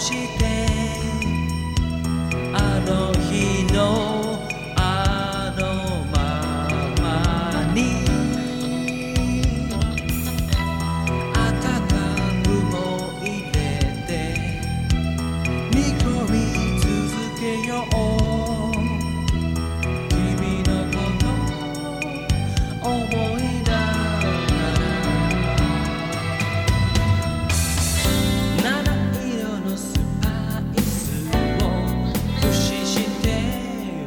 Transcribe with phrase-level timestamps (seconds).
[0.00, 0.47] して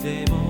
[0.03, 0.40] Monday.